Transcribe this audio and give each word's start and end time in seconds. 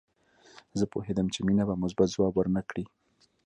زه 0.79 0.85
پوهېدم 0.91 1.27
چې 1.33 1.39
مينه 1.47 1.63
به 1.69 1.75
مثبت 1.83 2.07
ځواب 2.15 2.33
ورنه 2.35 2.61
کړي 2.69 2.85